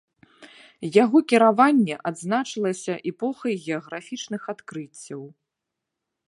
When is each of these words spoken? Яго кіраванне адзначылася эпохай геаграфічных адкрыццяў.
Яго 1.03 1.17
кіраванне 1.33 1.95
адзначылася 2.11 2.93
эпохай 3.11 3.53
геаграфічных 3.67 4.41
адкрыццяў. 4.57 5.21